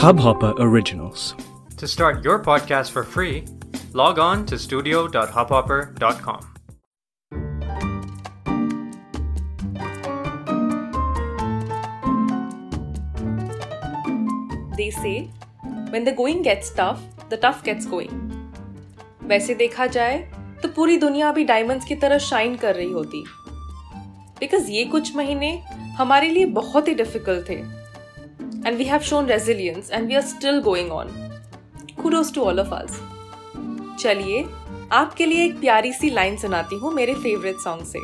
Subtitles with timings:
[0.00, 1.34] Hubhopper Originals.
[1.76, 3.44] To start your podcast for free,
[3.92, 6.54] log on to studio.hubhopper.com.
[14.76, 15.30] They say,
[15.90, 18.10] when the going gets tough, the tough gets going.
[19.24, 20.18] वैसे देखा जाए
[20.62, 23.24] तो पूरी दुनिया अभी diamonds की तरह शाइन कर रही होती
[24.40, 25.50] बिकॉज ये कुछ महीने
[25.98, 27.56] हमारे लिए बहुत ही डिफिकल्ट थे
[28.67, 31.07] and we have shown resilience and we are still going on
[32.01, 33.01] kudos to all of us
[33.99, 34.43] चलिए,
[34.91, 37.99] आपके लिए एक प्यारी सी लाइन सुनाती हूँ मेरे फेवरेट सॉन्ग से।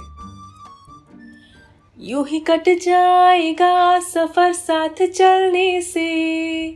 [1.99, 6.69] यू ही कट जाएगा सफ़र साथ चलने से,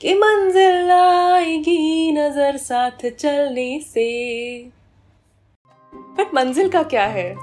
[0.00, 4.08] कि मंजिल आएगी नज़र साथ चलने से।
[5.92, 7.34] बट मंजिल का क्या है?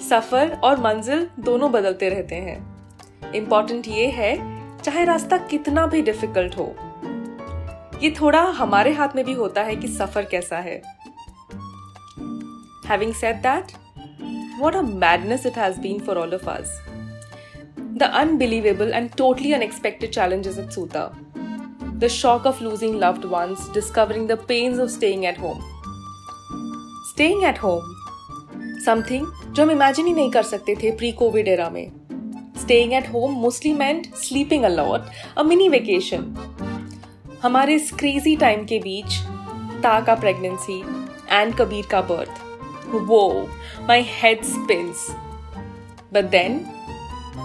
[0.00, 4.34] सफ़र और मंजिल दोनों बदलते रहते हैं। इंपॉर्टेंट ये है
[4.80, 6.74] चाहे रास्ता कितना भी डिफ़िकल्ट हो
[8.02, 10.80] ये थोड़ा हमारे हाथ में भी होता है कि सफ़र कैसा है
[12.88, 13.72] having said that
[14.60, 16.72] what a madness it has been for all of us.
[17.96, 21.12] The unbelievable and totally unexpected challenges at Suta.
[21.98, 25.62] The shock of losing loved ones, discovering the pains of staying at home.
[27.12, 27.88] Staying at home.
[28.84, 31.99] Something जो हम imagine ही नहीं कर सकते थे pre Covid era में
[32.61, 35.01] staying at home mostly meant sleeping allot
[35.37, 36.33] a mini vacation
[37.43, 39.19] हमारे इस crazy time के बीच
[39.83, 40.79] ता का प्रेगनेंसी
[41.31, 42.43] एंड कबीर का birth
[42.87, 43.49] Whoa,
[43.87, 45.11] my head spins.
[46.11, 46.71] But then,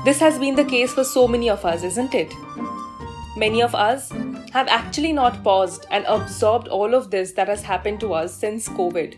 [0.05, 2.33] this has been the case for so many of us, isn't it?
[3.37, 4.12] Many of us
[4.53, 8.69] have actually not paused and absorbed all of this that has happened to us since
[8.69, 9.15] COVID.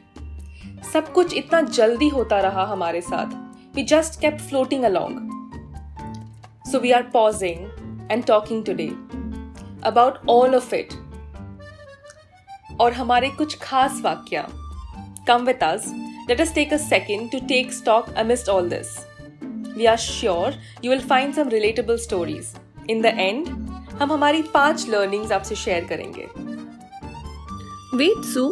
[0.93, 3.41] सब कुछ इतना जल्दी होता रहा हमारे साथ
[3.75, 5.36] We just kept floating along.
[6.70, 7.70] So we are pausing
[8.10, 8.92] and talking today
[9.90, 10.96] about all of it.
[12.82, 14.44] और हमारे कुछ खास वाक्य
[15.28, 15.86] come with us
[16.30, 18.98] let us take a second to take stock amidst all this
[19.78, 22.54] we are sure you will find some relatable stories
[22.90, 23.48] in the end
[24.02, 26.28] हम हमारी पाँच learnings आपसे share करेंगे.
[27.98, 28.50] वेट सू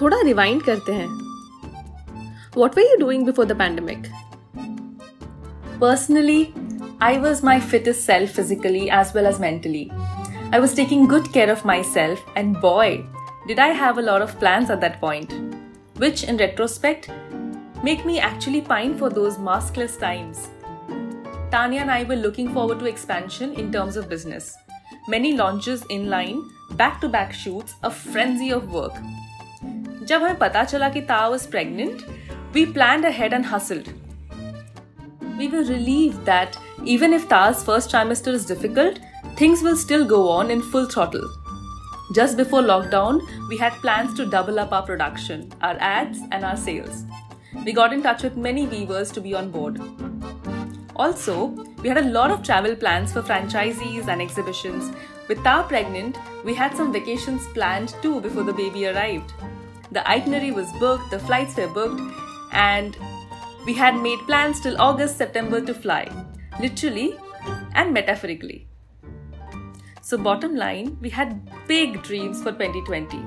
[0.00, 1.08] थोड़ा रिवाइंड करते हैं.
[2.56, 4.12] What were you doing before the pandemic
[5.81, 6.43] personally
[7.05, 9.91] I was my fittest self physically as well as mentally.
[10.51, 13.05] I was taking good care of myself, and boy,
[13.47, 15.33] did I have a lot of plans at that point,
[16.03, 17.09] which in retrospect
[17.83, 20.49] make me actually pine for those maskless times.
[21.51, 24.55] Tanya and I were looking forward to expansion in terms of business.
[25.07, 28.93] Many launches in line, back to back shoots, a frenzy of work.
[30.09, 32.03] जब हमें पता चला कि Ta was pregnant,
[32.53, 33.93] we planned ahead and hustled.
[35.40, 38.98] We were relieved that even if Ta's first trimester is difficult,
[39.36, 41.26] things will still go on in full throttle.
[42.14, 46.58] Just before lockdown, we had plans to double up our production, our ads, and our
[46.58, 47.06] sales.
[47.64, 49.80] We got in touch with many weavers to be on board.
[50.94, 51.46] Also,
[51.82, 54.94] we had a lot of travel plans for franchisees and exhibitions.
[55.26, 59.32] With Ta pregnant, we had some vacations planned too before the baby arrived.
[59.90, 62.02] The itinerary was booked, the flights were booked,
[62.52, 62.94] and
[63.65, 66.07] we had made plans till August, September to fly,
[66.59, 67.17] literally
[67.73, 68.67] and metaphorically.
[70.01, 73.17] So bottom line, we had big dreams for 2020.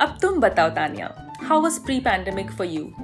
[0.00, 1.08] अब तुम बताओ Tania,
[1.42, 2.94] how was pre-pandemic for you?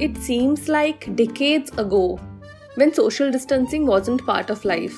[0.00, 2.18] It seems like decades ago
[2.76, 4.96] when social distancing wasn't part of life.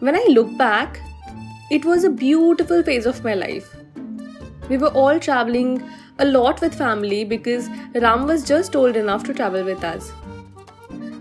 [0.00, 1.00] When I look back,
[1.70, 3.76] it was a beautiful phase of my life.
[4.68, 5.82] We were all traveling
[6.19, 10.11] a lot with family because Ram was just old enough to travel with us.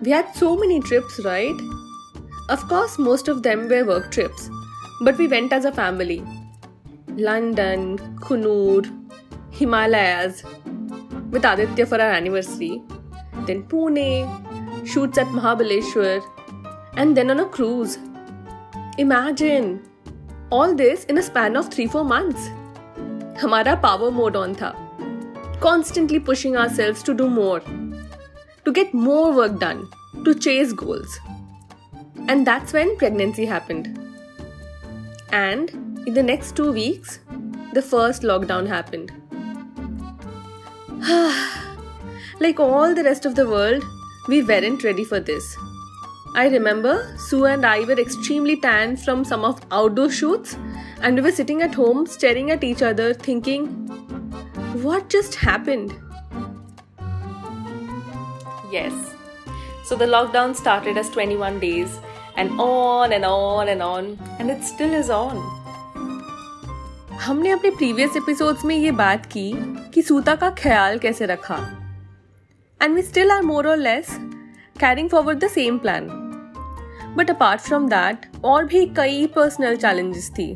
[0.02, 1.54] We had so many trips, right?
[2.48, 4.50] Of course, most of them were work trips,
[5.02, 6.22] but we went as a family.
[7.16, 8.84] London, Coonoor,
[9.50, 10.42] Himalayas,
[11.30, 12.82] with Aditya for our anniversary,
[13.46, 16.22] then Pune, shoots at Mahabaleshwar,
[16.96, 17.98] and then on a cruise.
[18.98, 19.82] Imagine
[20.50, 22.48] all this in a span of 3 4 months.
[23.40, 24.83] Hamara power mode on tha.
[25.60, 27.60] Constantly pushing ourselves to do more,
[28.64, 29.88] to get more work done,
[30.24, 31.18] to chase goals.
[32.28, 33.98] And that's when pregnancy happened.
[35.32, 35.70] And
[36.06, 37.20] in the next two weeks,
[37.72, 39.10] the first lockdown happened.
[42.40, 43.82] like all the rest of the world,
[44.28, 45.56] we weren't ready for this.
[46.34, 50.56] I remember Sue and I were extremely tanned from some of outdoor shoots,
[51.00, 54.03] and we were sitting at home staring at each other, thinking,
[54.74, 55.94] what just happened?
[58.70, 59.14] Yes,
[59.84, 61.98] So the lockdown started as 21 days
[62.36, 65.36] and on and on and on and it still is on.
[67.24, 69.50] हमने अपने previous episodes में ये बात की
[69.94, 71.56] कि सूता का ख्याल कैसे रखा
[72.80, 74.16] and we still are more or less
[74.80, 76.08] carrying forward the same plan
[77.16, 80.54] but apart from that और भी कई पर्सनल चैलेंजेस थी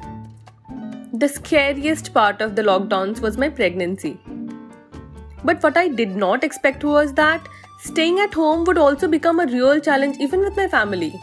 [1.20, 4.20] The scariest part of the lockdowns was my pregnancy.
[5.42, 7.48] But what I did not expect was that
[7.80, 11.20] staying at home would also become a real challenge even with my family.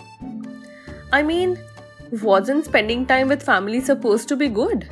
[1.14, 1.58] I mean,
[2.22, 4.90] wasn't spending time with family supposed to be good?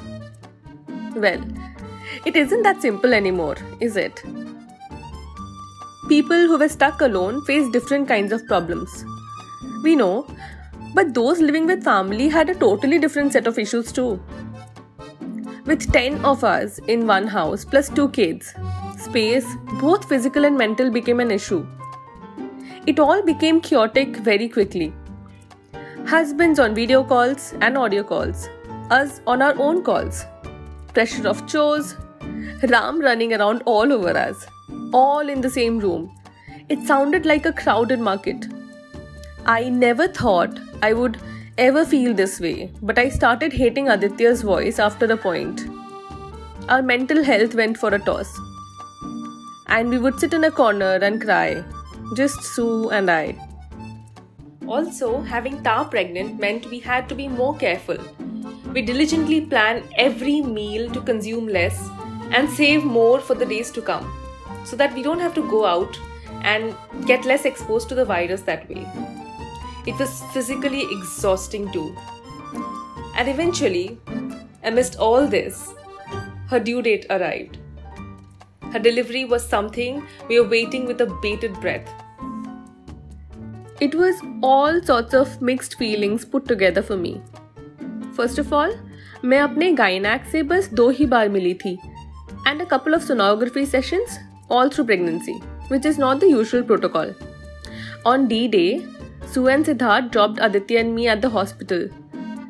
[1.18, 1.44] Well,
[2.26, 4.24] it isn't that simple anymore, is it?
[6.08, 9.04] People who were stuck alone face different kinds of problems.
[9.84, 10.26] We know,
[10.96, 14.22] but those living with family had a totally different set of issues too.
[15.66, 18.54] With 10 of us in one house plus two kids,
[18.98, 19.46] space,
[19.80, 21.66] both physical and mental, became an issue.
[22.86, 24.94] It all became chaotic very quickly.
[26.06, 28.50] Husbands on video calls and audio calls,
[28.92, 30.26] us on our own calls,
[30.94, 31.96] pressure of chores,
[32.70, 34.46] Ram running around all over us,
[34.94, 36.14] all in the same room.
[36.68, 38.48] It sounded like a crowded market.
[39.46, 41.20] I never thought I would
[41.58, 45.62] ever feel this way, but I started hating Aditya's voice after a point.
[46.68, 48.40] Our mental health went for a toss
[49.68, 51.64] and we would sit in a corner and cry.
[52.16, 53.36] Just Sue and I.
[54.68, 57.98] Also, having Ta pregnant meant we had to be more careful.
[58.74, 61.90] We diligently plan every meal to consume less
[62.32, 64.12] and save more for the days to come
[64.66, 66.00] so that we don't have to go out
[66.44, 66.76] and
[67.06, 68.88] get less exposed to the virus that way.
[69.87, 71.97] It was physically exhausting too.
[73.17, 73.99] And eventually,
[74.63, 75.73] amidst all this,
[76.51, 77.59] her due date arrived.
[78.73, 81.89] Her delivery was something we were waiting with a bated breath.
[83.81, 87.23] It was all sorts of mixed feelings put together for me.
[88.15, 88.73] First of all,
[89.25, 91.79] मैं अपने गायनैक से बस दो ही बार मिली थी
[92.47, 94.19] and a couple of sonography sessions
[94.49, 95.35] all through pregnancy,
[95.69, 97.13] which is not the usual protocol.
[98.05, 98.87] On D Day,
[99.34, 101.88] Sue and Siddharth dropped Aditya and me at the hospital.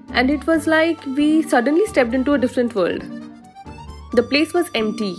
[0.09, 3.03] And it was like we suddenly stepped into a different world.
[4.11, 5.15] The place was empty,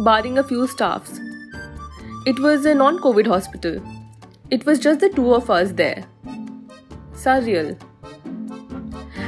[0.00, 1.20] barring a few staffs.
[2.24, 3.82] It was a non COVID hospital.
[4.50, 6.06] It was just the two of us there.
[7.12, 7.78] Surreal.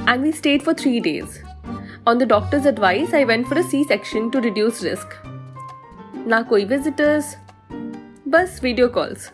[0.07, 1.39] And we stayed for three days.
[2.07, 5.15] On the doctor's advice, I went for a C section to reduce risk.
[6.25, 7.37] Na koi visitors,
[8.25, 9.31] bus video calls.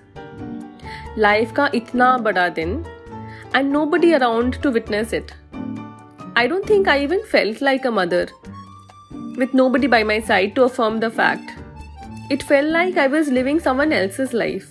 [1.20, 2.84] Life का इतना बड़ा दिन
[3.54, 5.34] and nobody around to witness it.
[6.36, 8.28] I don't think I even felt like a mother
[9.38, 11.54] with nobody by my side to affirm the fact.
[12.30, 14.70] It felt like I was living someone else's life.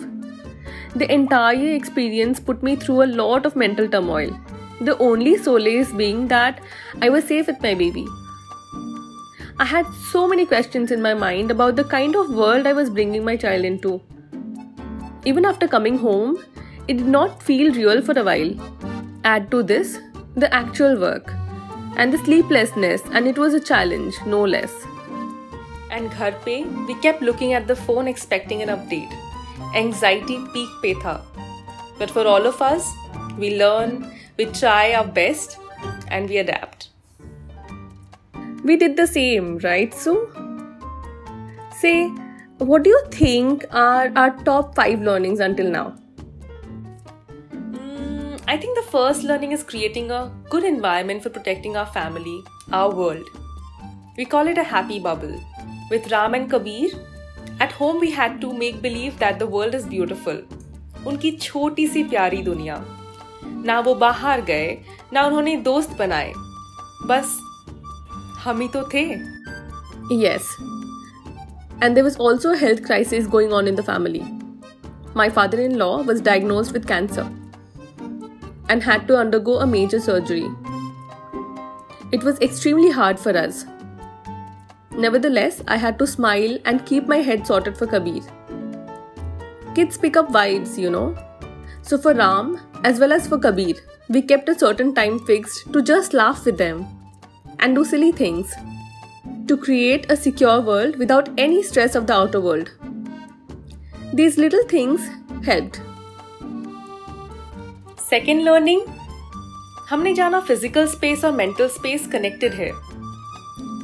[0.96, 4.38] The entire experience put me through a lot of mental turmoil,
[4.80, 6.60] the only solace being that
[7.00, 8.06] I was safe with my baby.
[9.58, 12.90] I had so many questions in my mind about the kind of world I was
[12.90, 14.00] bringing my child into.
[15.24, 16.44] Even after coming home,
[16.88, 18.54] it did not feel real for a while.
[19.24, 19.98] Add to this
[20.36, 21.32] the actual work
[21.96, 24.72] and the sleeplessness, and it was a challenge, no less.
[25.90, 29.12] And घर पे we kept looking at the phone expecting an update.
[29.74, 31.20] Anxiety peak पे था.
[31.98, 32.92] But for all of us,
[33.38, 35.58] we learn, we try our best,
[36.08, 36.88] and we adapt.
[38.64, 40.28] We did the same, right, Sue?
[41.80, 42.10] Say,
[42.58, 45.94] what do you think are our top five learnings until now?
[48.46, 52.94] I think the first learning is creating a good environment for protecting our family, our
[52.94, 53.28] world.
[54.16, 55.40] We call it a happy bubble.
[55.90, 56.90] With Ram and Kabir,
[57.60, 60.42] at home we had to make believe that the world is beautiful.
[61.06, 62.84] उनकी छोटी सी प्यारी दुनिया
[63.66, 64.78] ना वो बाहर गए
[65.12, 66.32] ना उन्होंने दोस्त बनाए
[67.06, 67.38] बस
[68.44, 69.04] हम ही तो थे
[70.22, 70.48] Yes.
[71.81, 74.25] and there was also a health crisis going on in the family.
[75.13, 77.31] My father in law was diagnosed with cancer
[78.69, 80.47] and had to undergo a major surgery.
[82.11, 83.65] It was extremely hard for us.
[84.91, 88.21] Nevertheless, I had to smile and keep my head sorted for Kabir.
[89.75, 91.15] Kids pick up vibes, you know.
[91.81, 93.75] So, for Ram, as well as for Kabir,
[94.09, 96.87] we kept a certain time fixed to just laugh with them
[97.59, 98.53] and do silly things
[99.48, 102.70] to create a secure world without any stress of the outer world.
[104.12, 105.08] These little things
[105.44, 105.80] helped.
[108.10, 108.82] Second learning
[109.90, 112.70] हमने जाना physical space और mental space connected है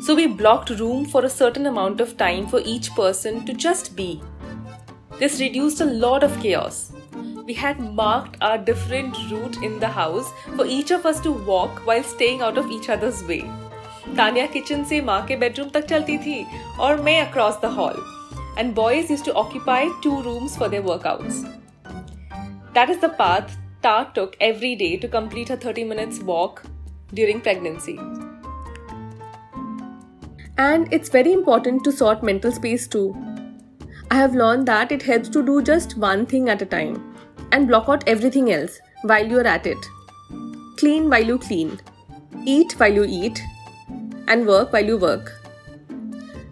[0.07, 3.93] so we blocked room for a certain amount of time for each person to just
[3.97, 4.09] be
[5.19, 6.88] this reduced a lot of cares
[7.49, 11.81] we had marked our different route in the house for each of us to walk
[11.87, 13.38] while staying out of each other's way.
[14.17, 16.45] Tania kitchen से माँ के bedroom तक चलती थी
[16.79, 18.03] और मैं across the hall
[18.60, 21.43] and boys used to occupy two rooms for their workouts
[22.74, 23.55] that is the path
[23.86, 26.63] Ta took every day to complete her 30 minutes walk
[27.13, 28.00] during pregnancy.
[30.57, 33.15] And it's very important to sort mental space too.
[34.10, 37.15] I have learned that it helps to do just one thing at a time
[37.51, 39.86] and block out everything else while you're at it.
[40.77, 41.79] Clean while you clean,
[42.43, 43.39] eat while you eat,
[44.27, 45.34] and work while you work.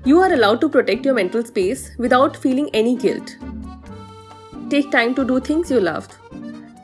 [0.06, 3.38] You are allowed to protect your mental space without feeling any guilt.
[4.70, 6.08] Take time to do things you love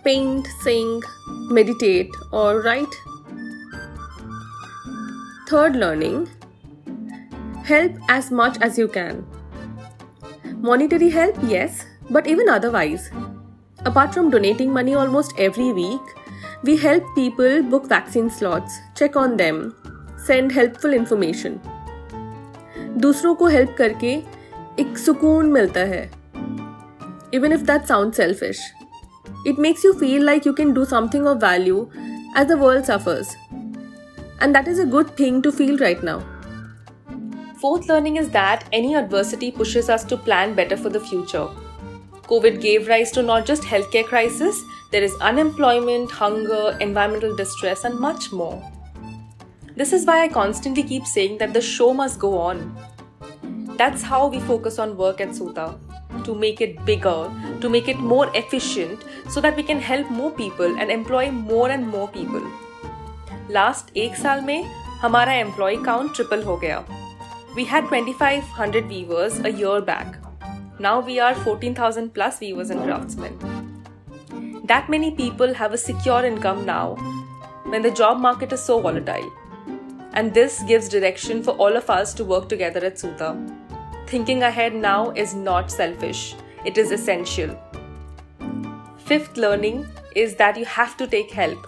[0.03, 1.01] paint, sing,
[1.50, 2.96] meditate, or write.
[5.50, 6.29] Third learning
[7.65, 9.25] help as much as you can.
[10.69, 13.12] Monetary help, yes, but even otherwise.
[13.86, 16.01] Apart from donating money almost every week,
[16.63, 19.75] we help people book vaccine slots, check on them,
[20.26, 21.59] send helpful information.
[22.99, 24.12] दूसरों को help करके
[24.81, 26.02] एक सुकून मिलता है
[27.35, 28.61] even if that sound selfish
[29.47, 31.88] it makes you feel like you can do something of value
[32.38, 33.35] as the world suffers
[34.43, 36.21] and that is a good thing to feel right now
[37.64, 41.45] Fourth learning is that any adversity pushes us to plan better for the future.
[42.26, 44.59] COVID gave rise to not just healthcare crisis,
[44.90, 48.62] there is unemployment, hunger, environmental distress and much more.
[49.78, 52.76] This is why I constantly keep saying that the show must go on.
[53.76, 55.75] That's how we focus on work at Suta
[56.25, 60.31] to make it bigger, to make it more efficient so that we can help more
[60.31, 62.43] people and employ more and more people.
[63.49, 64.64] Last एक साल में
[65.00, 66.85] हमारा employee count triple हो गया
[67.57, 70.16] we had 2500 viewers a year back.
[70.81, 73.38] Now we are 14,000 plus viewers and craftsmen.
[74.66, 76.97] That many people have a secure income now
[77.66, 79.31] when the job market is so volatile.
[80.13, 83.38] and this gives direction for all of us to work together at Suta.
[84.08, 86.36] Thinking ahead now is not selfish,
[86.66, 87.58] it is essential.
[88.98, 91.68] Fifth learning is that you have to take help.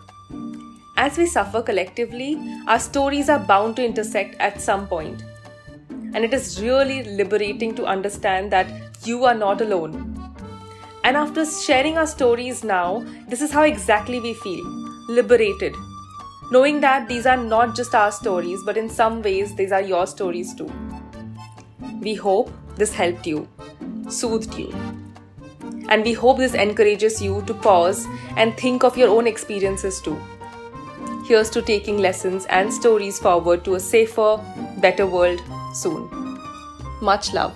[0.98, 5.24] As we suffer collectively, our stories are bound to intersect at some point.
[5.89, 8.67] And it is really liberating to understand that
[9.05, 9.93] you are not alone.
[11.03, 14.63] And after sharing our stories now, this is how exactly we feel
[15.10, 15.74] liberated.
[16.51, 20.05] Knowing that these are not just our stories, but in some ways, these are your
[20.05, 20.70] stories too.
[22.01, 23.48] We hope this helped you,
[24.10, 24.70] soothed you.
[25.88, 28.05] And we hope this encourages you to pause
[28.36, 30.20] and think of your own experiences too.
[31.25, 34.38] Here's to taking lessons and stories forward to a safer,
[34.79, 35.41] better world
[35.74, 36.10] soon.
[37.01, 37.55] Much love.